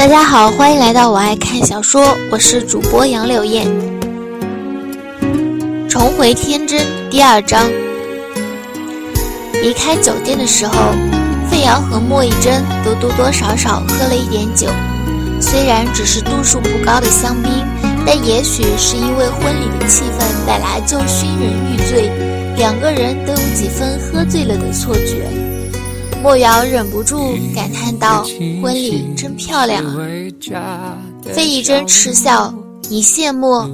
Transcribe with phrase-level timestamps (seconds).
[0.00, 3.66] 大家好，欢迎来到我爱看小说，我是主播杨柳燕。
[5.90, 7.68] 重回天真第二章。
[9.62, 10.72] 离开酒店的时候，
[11.50, 14.68] 费瑶和莫一真都多多少少喝了一点酒，
[15.38, 17.52] 虽然只是度数不高的香槟，
[18.06, 22.10] 但也许是因为婚礼的气氛本来就熏人欲醉，
[22.56, 25.28] 两个人都有几分喝醉了的错觉。
[26.22, 28.24] 莫瑶忍不住感叹道
[28.62, 29.82] ：“婚礼真漂亮
[30.54, 30.98] 啊！”
[31.32, 32.52] 费以真嗤笑
[32.90, 33.66] ：“你羡慕？”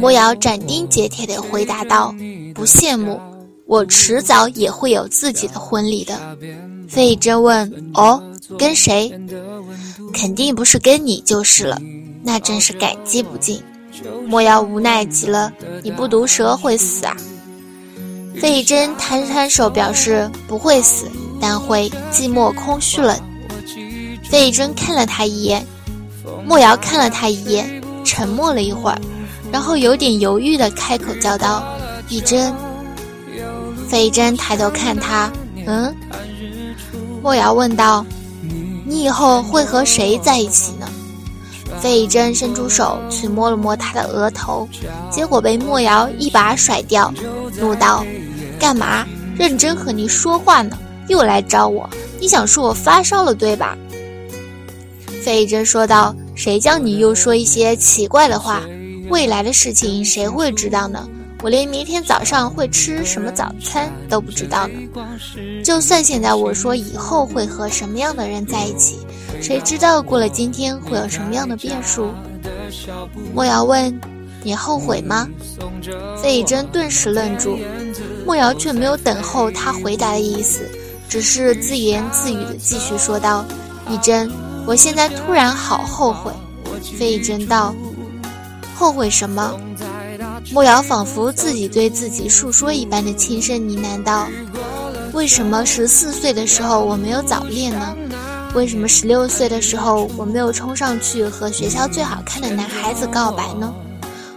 [0.00, 2.14] 莫瑶斩钉截铁地回答道
[2.54, 3.20] ：“不羡慕，
[3.66, 6.18] 我迟早也会有自己的婚礼的。”
[6.88, 8.22] 费以真问：“哦，
[8.58, 9.12] 跟谁？
[10.14, 11.78] 肯定不是跟你就是了，
[12.22, 13.62] 那真是感激不尽。”
[14.26, 15.52] 莫瑶无奈极了
[15.84, 17.14] ：“你不毒蛇会死啊？”
[18.40, 21.06] 费以真摊摊手表示：“不会死。”
[21.40, 23.18] 但会寂寞空虚冷。
[24.30, 25.66] 费玉珍看了他一眼，
[26.46, 29.00] 莫瑶看了他一眼，沉默了一会儿，
[29.50, 31.64] 然后有点犹豫的开口叫道
[32.08, 32.54] ：“一珍。”
[33.88, 35.32] 费玉珍抬头看他，
[35.66, 35.92] 嗯。
[37.22, 38.04] 莫瑶问道
[38.86, 40.88] ：“你以后会和谁在一起呢？”
[41.80, 44.68] 费玉珍伸出手去摸了摸他的额头，
[45.10, 47.12] 结果被莫瑶一把甩掉，
[47.58, 48.04] 怒道
[48.60, 49.06] ：“干嘛？
[49.36, 50.78] 认真和你说话呢。”
[51.10, 53.76] 又来找我，你想说我发烧了对吧？
[55.24, 58.62] 费真说道：“谁叫你又说一些奇怪的话？
[59.10, 61.08] 未来的事情谁会知道呢？
[61.42, 64.74] 我连明天早上会吃什么早餐都不知道呢。
[65.64, 69.00] 就算现在我说以后会和什么样的人在一起，
[69.42, 72.12] 谁知道过了今天会有什么样的变数？”
[73.34, 73.92] 莫瑶问
[74.44, 75.28] ：“你后悔吗？”
[76.22, 77.58] 费真顿时愣住，
[78.24, 80.70] 莫瑶却没有等候他回答的意思。
[81.10, 83.44] 只是自言自语的继续说道
[83.90, 84.30] ：“一真，
[84.64, 86.32] 我现在突然好后悔。”
[86.96, 87.74] 费一真道
[88.78, 89.52] ：“后悔什么？”
[90.52, 94.28] 莫瑶仿佛自己对自己述说一般的轻声呢喃道
[95.12, 97.96] ：“为什么十四岁的时候我没有早恋呢？
[98.54, 103.74] 为什么十六岁的时候我没有冲上去和学校最好看的男孩子告白呢？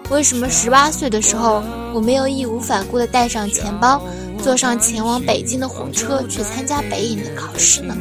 [0.09, 1.63] 为什么十八岁的时候
[1.93, 4.01] 我没有义无反顾地带上钱包？”
[4.43, 7.95] 坐上前往北京的火车去参加北影的考试呢？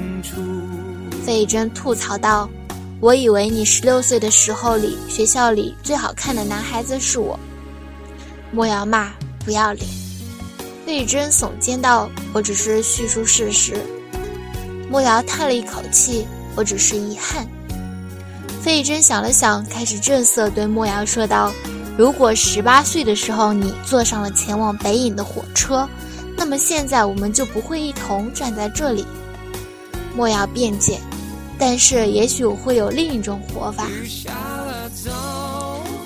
[1.24, 2.50] 费真吐槽道
[2.98, 7.38] ：“我以为你十六岁的时候里学校里最好看的男孩子是我。”
[8.50, 9.12] 莫瑶骂
[9.46, 9.86] ：“不要脸！”
[10.84, 13.76] 费真耸肩道：“我只是叙述事实。”
[14.90, 16.26] 莫瑶叹了一口气
[16.56, 17.46] ：“我只是遗憾。”
[18.60, 21.52] 费真想了想，开始正色对莫瑶说道
[21.96, 25.88] ：“如果十八岁的时候你坐上了前往北影的火车。”
[26.36, 29.04] 那么现在我们就不会一同站在这里。
[30.14, 30.98] 莫瑶辩解，
[31.58, 33.86] 但是也许我会有另一种活法。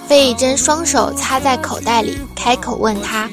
[0.06, 3.28] 费玉珍双手插在口袋里，开口问他：“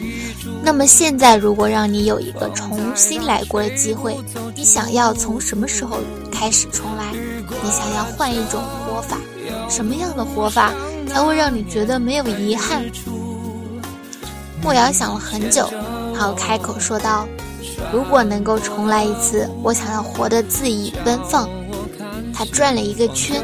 [0.64, 4.18] 那么现在如果让你有一个重新来过的机会，
[4.56, 6.00] 你想要从什么时候
[6.31, 7.14] 开始重来？
[7.14, 9.18] 你想要换一种活法？
[9.70, 10.74] 什么样的活法
[11.08, 12.84] 才会让你觉得没有遗憾？”
[14.64, 15.70] 莫瑶想了很久。
[16.13, 17.28] 然后开口说道
[17.91, 21.50] ：“如果能够重来一次，我想要活得恣意奔放。”
[22.34, 23.44] 他转了一个圈，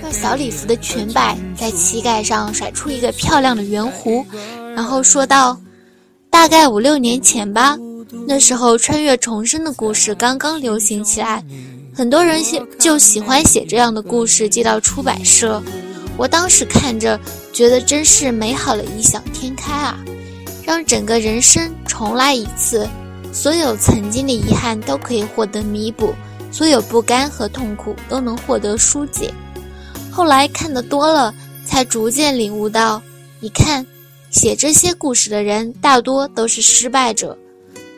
[0.00, 4.24] 让小礼服的裙摆在膝盖上甩出一个漂亮的圆弧，
[4.74, 5.58] 然后说道
[6.30, 7.76] ：“大概五六年前吧，
[8.26, 11.44] 那时候穿越重生的故事刚刚流行起来，
[11.94, 15.62] 很多人写就喜欢写这样的故事寄到出版社。
[16.16, 17.18] 我当时看着，
[17.52, 19.98] 觉得真是美好的异想天开啊！”
[20.64, 22.88] 让整个人生重来一次，
[23.32, 26.14] 所有曾经的遗憾都可以获得弥补，
[26.50, 29.32] 所有不甘和痛苦都能获得疏解。
[30.10, 31.34] 后来看得多了，
[31.66, 33.02] 才逐渐领悟到：
[33.40, 33.84] 你看，
[34.30, 37.36] 写这些故事的人大多都是失败者，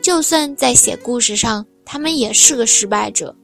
[0.02, 3.34] 就算在写故事上，他们也是个失败者。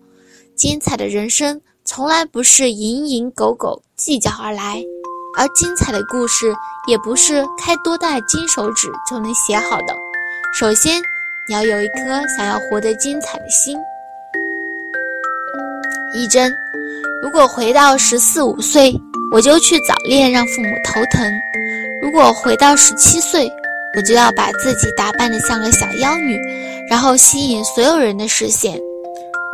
[0.57, 4.83] 精彩的人生从来不是蝇营狗苟计较而来。
[5.37, 6.55] 而精彩的故事
[6.87, 9.97] 也不是开多大金手指就能写好的。
[10.53, 11.01] 首先，
[11.47, 13.79] 你要有一颗想要活得精彩的心。
[16.15, 16.53] 一真，
[17.23, 18.95] 如果回到十四五岁，
[19.33, 21.31] 我就去早恋让父母头疼；
[22.03, 23.51] 如果回到十七岁，
[23.97, 26.39] 我就要把自己打扮得像个小妖女，
[26.91, 28.79] 然后吸引所有人的视线。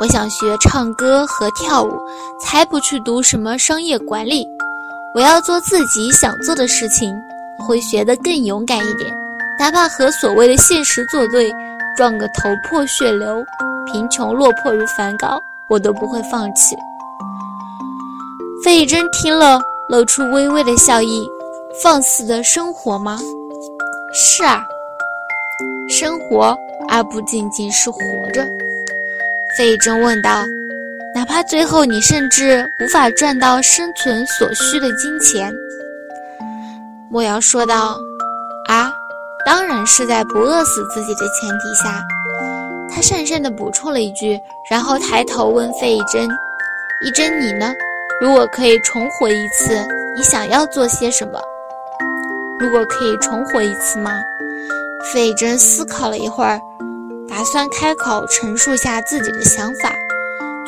[0.00, 2.00] 我想学唱歌和跳舞，
[2.40, 4.44] 才不去读什么商业管理。
[5.14, 7.16] 我要做自己想做的事情，
[7.58, 9.12] 我会学得更勇敢一点，
[9.58, 11.52] 哪怕和所谓的现实作对，
[11.96, 13.44] 撞个头破血流，
[13.86, 16.76] 贫穷落魄如梵高，我都不会放弃。
[18.64, 21.28] 费玉珍听了，露出微微的笑意。
[21.82, 23.18] 放肆的生活吗？
[24.12, 24.64] 是啊，
[25.88, 26.56] 生活，
[26.88, 28.00] 而不仅仅是活
[28.32, 28.44] 着。
[29.56, 30.44] 费玉珍问道
[31.14, 35.52] ：“哪怕最后你甚至无法赚到生存所需的金钱？”
[37.10, 37.96] 莫瑶说道
[38.68, 38.90] ：“啊，
[39.46, 42.02] 当然是在不饿死自己的前提下。”
[42.90, 44.38] 他讪讪地补充了一句，
[44.70, 46.28] 然后抬头问费玉珍
[47.04, 47.72] ：“一珍，你呢？
[48.20, 49.74] 如果可以重活一次，
[50.16, 51.40] 你想要做些什么？”
[52.58, 54.10] 如果可以重活一次吗？
[55.12, 56.58] 费珍思考了一会儿，
[57.28, 59.92] 打算开口陈述下自己的想法，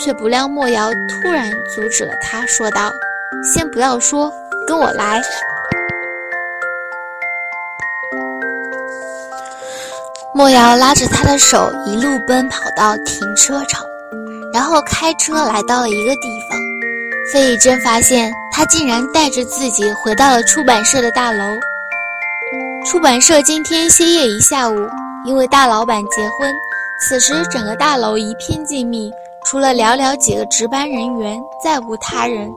[0.03, 2.91] 却不料莫瑶突然阻止了他，说道
[3.45, 4.33] ：“先不要说，
[4.67, 5.21] 跟我来。”
[10.35, 13.85] 莫瑶拉着他的手，一路奔跑到停车场，
[14.55, 16.59] 然后开车来到了一个地方。
[17.33, 21.45] 费珍发现他竟然带着自己回到了出版社的大楼。
[22.87, 24.75] 出版社今天歇业一下午，
[25.27, 26.53] 因为大老板结婚。
[27.03, 29.11] 此时整个大楼一片静谧，
[29.45, 32.51] 除了寥寥几个值班人员，再无他人。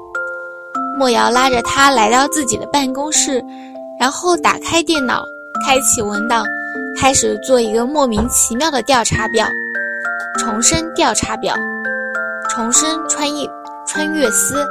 [0.97, 3.43] 莫瑶拉着他来到自己的办公室，
[3.99, 5.25] 然后打开电脑，
[5.65, 6.45] 开启文档，
[6.99, 9.47] 开始做一个莫名其妙的调查表。
[10.37, 11.55] 重生调查表，
[12.49, 13.47] 重生穿越
[13.87, 14.65] 穿越丝，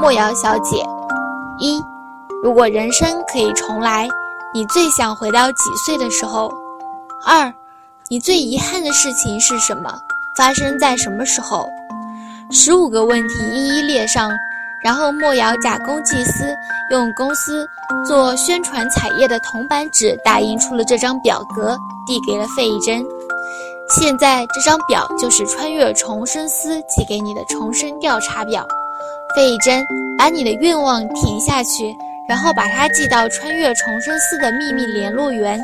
[0.00, 0.82] 莫瑶小姐，
[1.58, 1.82] 一，
[2.42, 4.08] 如果人生可以重来。
[4.54, 6.50] 你最想回到几岁的时候？
[7.26, 7.52] 二，
[8.08, 9.92] 你最遗憾的事情是什么？
[10.38, 11.68] 发生在什么时候？
[12.52, 14.30] 十五个问题一一列上，
[14.84, 16.56] 然后莫瑶假公济私，
[16.92, 17.68] 用公司
[18.06, 21.76] 做宣传彩页的铜板纸打印出了这张表格，
[22.06, 23.04] 递给了费玉珍。
[23.90, 28.64] 现在这张表就是穿越重生司寄给你的重生调查表。
[29.34, 29.84] 费玉珍，
[30.16, 31.92] 把你的愿望填下去。
[32.28, 35.58] 然后把它寄到穿越重生司的秘密联络员，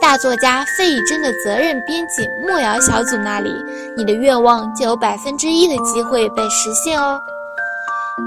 [0.00, 3.50] 大作家费玉珍的责任编辑莫瑶小组那里，
[3.96, 7.20] 你的愿望就有百分之一的机会被实现哦。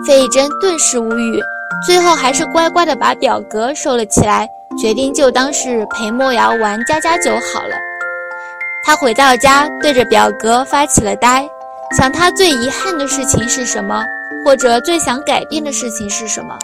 [0.06, 1.40] 费玉珍顿时无语，
[1.86, 4.48] 最后还是乖乖的把表格收了起来，
[4.82, 7.76] 决定就当是陪莫瑶玩家家酒好了。
[8.84, 11.48] 他回到家，对着表格发起了呆，
[11.98, 14.04] 想他最遗憾的事情是什么，
[14.44, 16.58] 或者最想改变的事情是什么。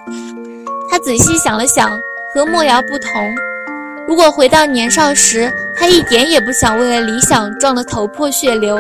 [0.90, 1.90] 他仔细想了想，
[2.34, 3.12] 和莫瑶不同。
[4.08, 8.78] 如果回到年少时，他一点也不想为了理想撞得头破血流。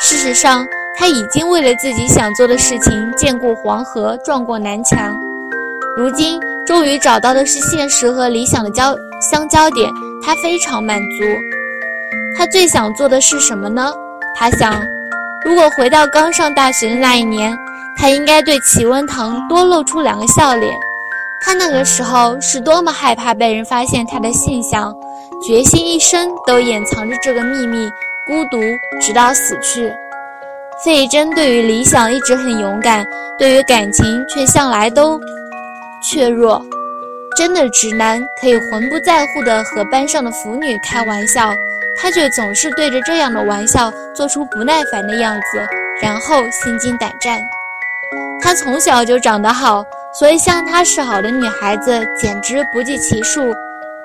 [0.00, 0.66] 事实上，
[0.98, 5.14] 他已经为了自己想做的事情见过黄河，撞过南墙。
[5.96, 8.96] 如今终于找到的是现实和理想的交
[9.30, 9.88] 相交点，
[10.24, 11.24] 他非常满足。
[12.36, 13.92] 他最想做的是什么呢？
[14.34, 14.82] 他想，
[15.44, 17.56] 如果回到刚上大学的那一年，
[17.96, 20.74] 他应该对齐文堂多露出两个笑脸。
[21.42, 24.94] 他那个时候是多么害怕被人发现他的现象，
[25.46, 27.90] 决心一生都掩藏着这个秘密，
[28.26, 28.60] 孤独
[29.00, 29.90] 直到死去。
[30.84, 33.06] 费珍对于理想一直很勇敢，
[33.38, 35.20] 对于感情却向来都
[36.02, 36.62] 怯弱。
[37.36, 41.50] 真的直男可以浑不在乎地和班上的腐女开玩笑，
[41.96, 45.66] 他却总是对着这样的玩笑做出不耐烦的样子，
[46.02, 47.40] 然后心惊胆战。
[48.42, 49.84] 他从小就长得好。
[50.12, 53.54] 所以向他示好的女孩子简直不计其数，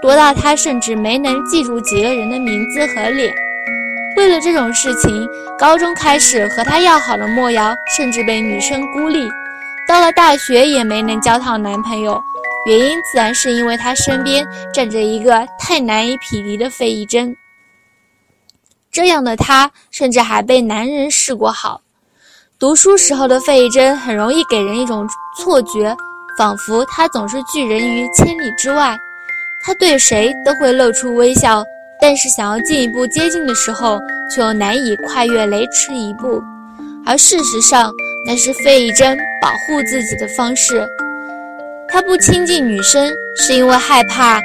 [0.02, 3.34] 多到他甚至没能记住几个人的名字和脸。
[4.16, 5.28] 为了这种事情，
[5.58, 9.28] 高中开始和他要好的莫瑶甚至被女生孤立，
[9.88, 12.22] 到了大学也没能交到男朋友。
[12.68, 17.36] 原因自然是因为他身边站着一个太难以匹敌的费玉珍。
[18.92, 21.82] 这样的他甚至还被男人示过好。
[22.58, 25.06] 读书时候的费玉珍很容易给人一种
[25.38, 25.94] 错觉，
[26.38, 28.98] 仿佛他总是拒人于千里之外。
[29.62, 31.62] 他对谁都会露出微笑，
[32.00, 34.00] 但是想要进一步接近的时候，
[34.34, 36.42] 却又难以跨越雷池一步。
[37.06, 37.92] 而事实上，
[38.26, 40.88] 那是费玉珍保护自己的方式。
[41.90, 44.40] 他不亲近女生，是因为害怕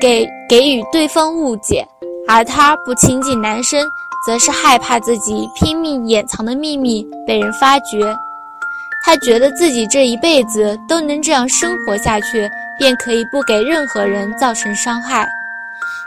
[0.00, 1.82] 给给予对方误解；
[2.28, 3.84] 而他不亲近男生。
[4.28, 8.14] 则是害怕自己拼命掩藏的秘密被人发觉，
[9.02, 12.46] 他觉得自己这一辈子都能这样生活下去，
[12.78, 15.26] 便可以不给任何人造成伤害。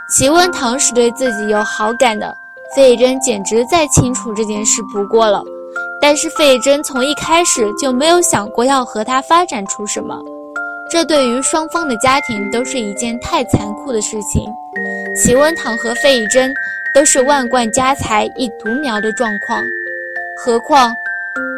[0.08, 2.32] 齐文堂是对自己有好感的，
[2.76, 5.42] 费珍简直再清楚这件事不过了。
[6.00, 10.16] 但是费珍从一开始就没有想过要和他发展出什么，
[10.88, 14.44] 这对于双方的家庭都是一件太残酷的事情。
[15.16, 16.54] 齐文堂和费珍。
[16.94, 19.64] 都是万贯家财一独苗的状况，
[20.36, 20.94] 何况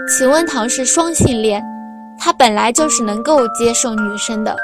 [0.08, 1.62] 秦文堂是双性恋，
[2.18, 4.56] 他本来就是能够接受女生的。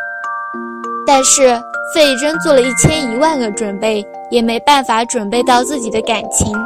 [1.07, 1.59] 但是
[1.93, 6.57] 费玉贞做了一千一万个准备，也没办法准备到自己的感情。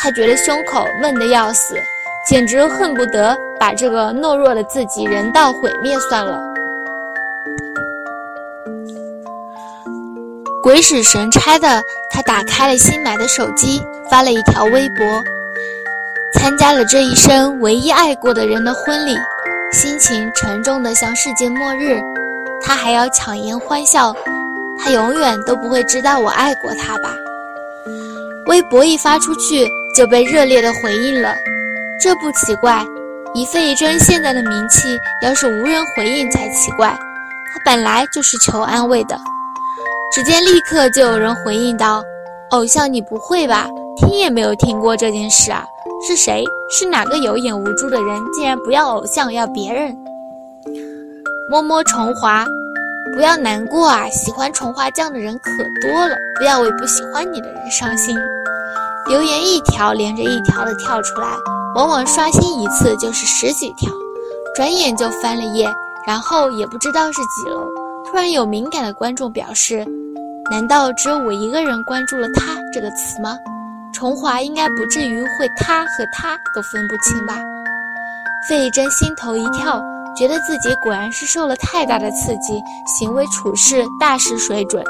[0.00, 1.76] 他觉得胸口闷得要死，
[2.28, 6.51] 简直恨不得把这个懦弱的自己人道毁灭算了。
[10.62, 15.04] 鬼使神差的，他打开了新买的手机，发了一条微博：
[16.34, 19.16] 参加了这一生唯一爱过的人的婚礼，
[19.72, 22.00] 心情沉重的像世界末日。
[22.64, 24.14] 他还要强颜欢笑，
[24.78, 27.12] 他永远都不会知道我爱过他吧？
[28.46, 31.34] 微博一发出去就被热烈的回应了，
[32.00, 32.80] 这不奇怪。
[33.34, 36.96] 以费玉贞现在的名气，要是无人回应才奇怪。
[37.52, 39.18] 他本来就是求安慰的。
[40.14, 42.04] 只见立刻就有人回应道
[42.52, 43.66] ：“偶像，你不会吧？
[43.96, 45.64] 听也没有听过这件事啊？
[46.06, 46.44] 是谁？
[46.70, 48.22] 是哪个有眼无珠的人？
[48.30, 49.96] 竟然不要偶像，要别人？”
[51.50, 52.44] 摸摸重华，
[53.14, 54.06] 不要难过啊！
[54.10, 55.50] 喜欢重华酱的人可
[55.80, 58.14] 多了，不要为不喜欢你的人伤心。
[59.08, 61.28] 留言一条连着一条的跳出来，
[61.74, 63.90] 往往刷新一次就是十几条，
[64.54, 65.66] 转眼就翻了页，
[66.06, 67.66] 然后也不知道是几楼，
[68.12, 69.86] 突然有敏感的观众表示。
[70.50, 73.38] 难道只有我一个人关注了“他”这个词吗？
[73.94, 77.38] 重华应该不至于会“他”和“他”都分不清吧？
[78.46, 79.82] 费贞心头一跳，
[80.14, 84.84] 觉得自己果然是受了太大的刺激，行为处事大失水准。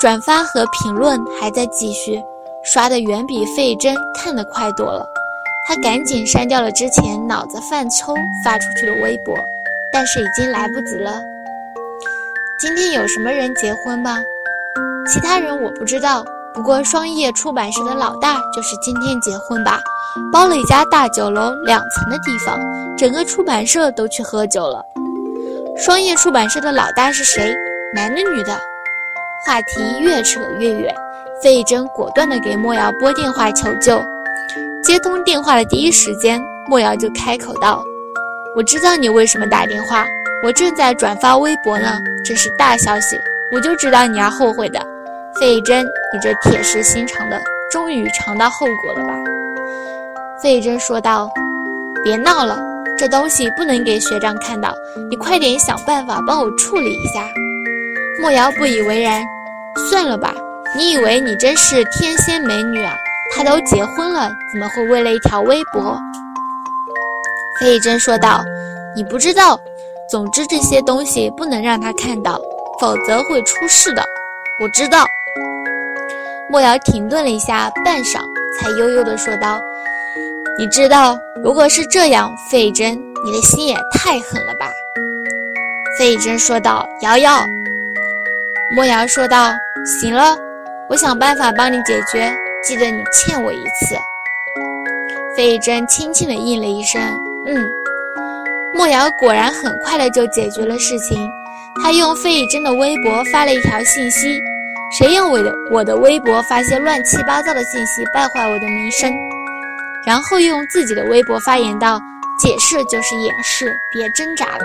[0.00, 2.20] 转发和评论还在继续，
[2.64, 5.06] 刷的远比费玉珍看得快多了。
[5.68, 9.32] 他赶紧删掉了之前脑子犯抽发出去的微博，
[9.92, 11.22] 但是已经来不及了。
[12.62, 14.16] 今天有什么人结婚吗？
[15.12, 19.80] 其他人我不知道，不过双叶出版社的老大就是今天结婚吧，
[20.32, 22.60] 包了一家大酒楼两层的地方，
[22.96, 24.86] 整个出版社都去喝酒了。
[25.76, 27.52] 双叶出版社的老大是谁？
[27.92, 28.56] 男的女的？
[29.44, 30.94] 话题越扯越远，
[31.42, 34.00] 费贞果断地给莫瑶拨电话求救。
[34.84, 37.82] 接通电话的第一时间，莫瑶就开口道
[38.54, 40.06] ：“我知道你为什么打电话，
[40.42, 43.16] 我正在转发微博呢，这是大消息，
[43.52, 44.80] 我就知道你要后悔的。”
[45.40, 49.14] 费贞，你这铁石心肠的，终于尝到后果了吧？
[50.42, 51.30] 费贞说道
[52.04, 52.58] ：“别闹了，
[52.98, 54.74] 这东西不能给学长看到，
[55.08, 57.24] 你快点想办法帮我处理一下。”
[58.20, 59.22] 莫瑶不以为然
[59.88, 60.34] ：“算了吧，
[60.76, 62.92] 你以为你真是天仙美女啊？
[63.34, 65.96] 他都结婚了，怎么会为了一条微博？”
[67.58, 68.44] 费贞说道
[68.94, 69.58] ：“你不知道，
[70.08, 72.40] 总之这些东西不能让他看到，
[72.80, 74.04] 否则会出事的。
[74.60, 75.06] 我知道。”
[76.50, 78.20] 莫瑶停顿了一下，半晌，
[78.58, 79.58] 才悠悠地说道
[80.58, 82.92] ：“你知道，如果是这样，费贞，
[83.24, 84.70] 你的心也太狠了吧？”
[85.98, 87.46] 费贞说道：“瑶瑶。”
[88.76, 89.50] 莫瑶说道
[90.00, 90.36] ：“行了，
[90.88, 92.30] 我想办法帮你解决，
[92.62, 93.96] 记得你欠我一次。”
[95.34, 97.00] 费真轻轻地应了一声
[97.48, 97.66] ：“嗯。”
[98.74, 101.30] 莫瑶果然很快的就解决了事情，
[101.82, 104.40] 他用费贞的微博发了一条信息。
[104.98, 109.12] 谁用我的我的微博发些乱七八糟的信息，败坏我的名声？
[110.04, 112.00] 然后用自己的微博发言道
[112.38, 114.64] ：“解释就是掩饰，别挣扎了。”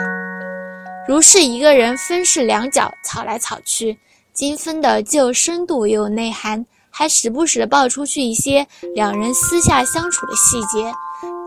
[1.08, 3.98] 如是一个人分饰两角，吵来吵去，
[4.34, 10.92] 精分的既有深度又有内涵，还时不时的爆出去一些两人私下相处的细节，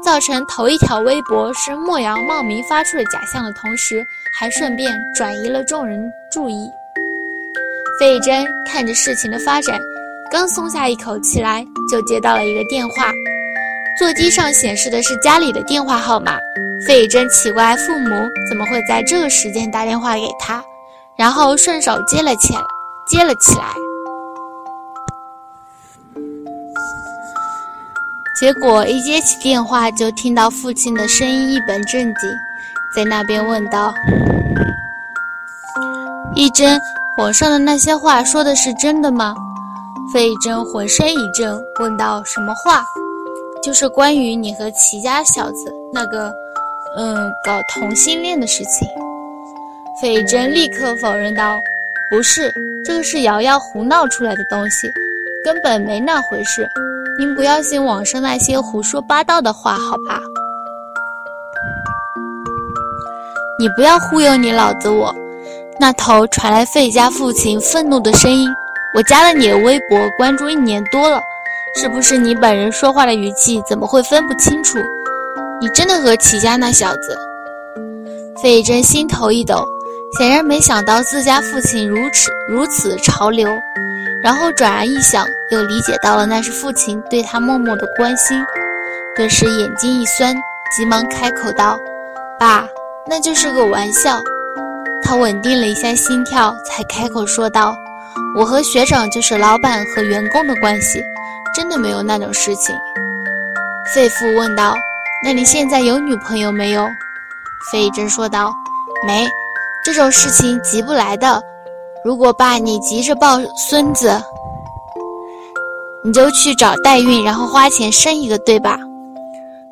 [0.02, 6.70] 造成头一条微博是莫阳冒名发出的假象的同时，还顺便转移了众人注意。
[7.98, 9.78] 费贞看着事情的发展，
[10.30, 13.12] 刚松下一口气来，就接到了一个电话。
[13.98, 16.38] 座机上显示的是家里的电话号码。
[16.86, 18.08] 费贞奇怪父母
[18.48, 20.62] 怎么会在这个时间打电话给他，
[21.14, 22.60] 然后顺手接了起来。
[23.06, 23.64] 接了起来，
[28.40, 32.30] 结果一接起电话，就听到父亲的声音一本正经，
[32.96, 33.92] 在那边问道
[36.34, 36.80] ：“一真。”
[37.18, 39.34] 网上的那些话说的是真的吗？
[40.14, 42.82] 费贞浑身一震，问道：“什么话？
[43.62, 46.32] 就是关于你和齐家小子那个，
[46.96, 48.88] 嗯，搞同性恋的事情。”
[50.00, 51.60] 费贞立刻否认道
[52.08, 52.50] ：“不是，
[52.86, 54.90] 这个是瑶瑶胡闹出来的东西，
[55.44, 56.66] 根本没那回事。
[57.20, 60.18] 您不要信网上那些胡说八道的话，好吧？
[63.58, 65.14] 你不要忽悠你老子我。”
[65.78, 68.48] 那头传来费家父亲愤怒的声音
[68.96, 71.20] ：“我加了你的微博，关注一年多了，
[71.78, 74.78] 是不是你本人说话的语气怎么会分不清楚？
[75.60, 77.14] 你真的和齐家那小子？”
[78.42, 79.62] 费真心头一抖，
[80.18, 83.46] 显然没想到自家父亲如此如此潮流。
[84.22, 88.44] 然后转而一想，又理解到了那是父亲对他默默的关心，
[89.16, 90.34] 顿时眼睛一酸，
[90.76, 91.78] 急忙开口道
[92.38, 92.68] ：“爸，
[93.06, 94.20] 那就是个玩笑。”
[95.02, 97.74] 他稳定了一下心跳，才开口说道
[98.36, 101.02] ：“我和学长就是老板和员工的关系，
[101.56, 102.76] 真的没有那种事情。”
[103.94, 104.74] 费父问道
[105.24, 106.86] ：“那你现在有女朋友没有？”
[107.72, 108.52] 费一真说道
[109.06, 109.26] ：“没，
[109.82, 111.42] 这种事情急不来的。”
[112.02, 114.10] 如果爸你急着抱孙子，
[116.02, 118.78] 你就去找代孕，然后花钱生一个，对吧？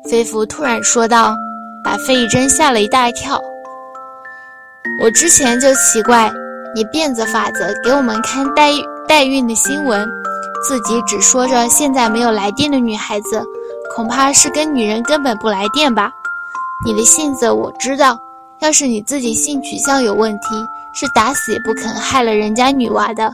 [0.07, 1.35] 飞福突然说道，
[1.83, 3.41] 把费玉珍吓了一大跳。
[5.01, 6.31] 我之前就奇怪，
[6.75, 8.69] 你变着法子给我们看代
[9.07, 10.07] 代孕的新闻，
[10.67, 13.43] 自己只说着现在没有来电的女孩子，
[13.95, 16.11] 恐怕是跟女人根本不来电吧？
[16.85, 18.19] 你的性子我知道，
[18.59, 20.47] 要是你自己性取向有问题。
[20.99, 23.33] 是打死也不肯害了人家女娃的。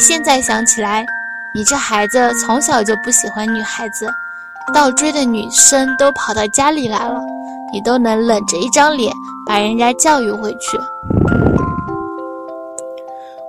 [0.00, 1.06] 现在想起来，
[1.54, 4.04] 你这孩子从小就不喜欢女孩子，
[4.74, 7.20] 倒追的女生都跑到家里来了，
[7.72, 9.12] 你都能冷着一张脸
[9.46, 10.76] 把人家教育回去。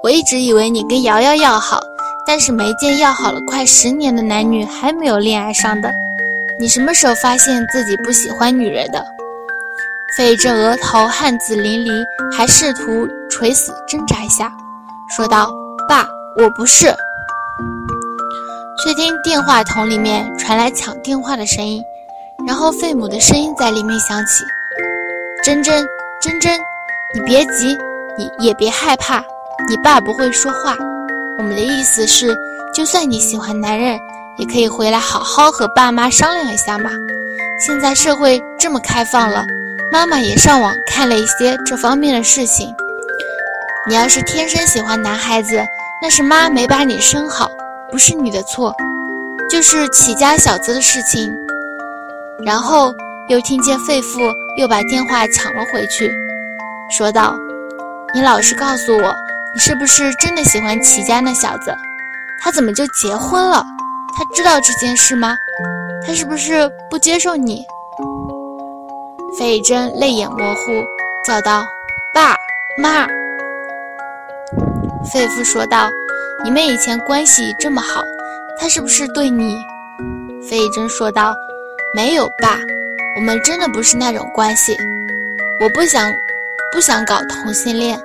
[0.03, 1.79] 我一直以为你跟瑶瑶要好，
[2.27, 5.91] 但是没见要好了快十年的男女还没有恋爱上的。
[6.59, 9.03] 你什么时候发现自己不喜欢女人的？
[10.15, 14.51] 费着额头汗渍淋漓，还试图垂死挣扎一下，
[15.09, 15.51] 说道
[15.89, 16.85] ：“爸，我不是。”
[18.83, 21.81] 却听电话筒里面传来抢电话的声音，
[22.45, 24.43] 然后费母的声音在里面响起
[25.43, 25.83] ：“珍珍，
[26.21, 26.59] 珍珍，
[27.15, 27.75] 你别急，
[28.15, 29.19] 你也别害怕，
[29.67, 30.75] 你爸不会说话。
[31.39, 32.37] 我们的意思是，
[32.71, 33.97] 就算你喜欢男人，
[34.37, 36.91] 也可以回来好好和爸妈商量一下嘛。
[37.65, 39.43] 现在社会这么开放了。”
[39.93, 42.73] 妈妈也上网看了一些这方面的事情。
[43.87, 45.63] 你要是天生喜欢男孩子，
[46.01, 47.51] 那是妈没把你生好，
[47.91, 48.73] 不是你的错，
[49.47, 51.31] 就是起家小子的事情。
[52.43, 52.91] 然后
[53.29, 54.19] 又听见费父
[54.57, 56.11] 又把电话抢了回去，
[56.89, 57.35] 说道
[58.15, 59.15] ：“你老实告诉我，
[59.53, 61.71] 你是不是真的喜欢齐家那小子？
[62.41, 63.63] 他怎么就结婚了？
[64.17, 65.37] 他知道这件事吗？
[66.03, 67.63] 他是不是不接受你？”
[69.37, 70.85] 费玉珍泪眼模糊，
[71.25, 71.65] 叫道
[72.13, 72.35] ：“爸
[72.77, 73.07] 妈。”
[75.11, 75.89] 费父说道
[76.45, 78.03] ：“你们以前关系这么好，
[78.59, 79.57] 他是不是对你？”
[80.47, 81.33] 费玉珍说道
[81.95, 82.59] ：“没有，爸，
[83.15, 84.77] 我们真的不是那种关系。
[85.59, 86.13] 我不想，
[86.71, 87.99] 不想搞同性恋。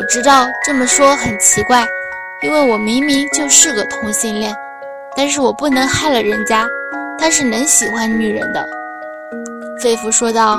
[0.00, 1.86] 我知道这么说很奇怪，
[2.42, 4.52] 因为我明明就是个同性恋，
[5.16, 6.66] 但是我不能害了人家。
[7.18, 8.68] 他是能喜欢女人的。”
[9.82, 10.58] 费父说道：“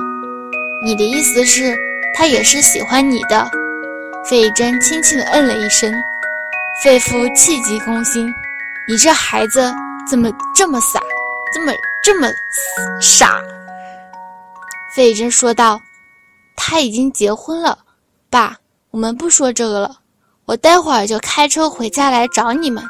[0.83, 1.75] 你的意思是，
[2.15, 3.49] 他也是喜欢你的？”
[4.29, 5.91] 费珍轻轻地嗯了一声。
[6.83, 8.31] 费父气急攻心
[8.87, 9.73] ：“你这孩子
[10.07, 10.99] 怎么这么傻，
[11.53, 12.27] 这么这么
[13.01, 13.41] 傻？”
[14.95, 15.81] 费珍说道
[16.55, 17.79] ：“他已经结婚了，
[18.29, 18.55] 爸，
[18.91, 19.97] 我们不说这个了。
[20.45, 22.83] 我待会儿就开车回家来找你们。”